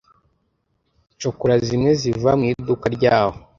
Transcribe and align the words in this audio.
shokora 1.21 1.55
zimwe 1.65 1.91
ziva 2.01 2.31
mu 2.39 2.43
iduka 2.51 2.85
ryaho 2.95 3.37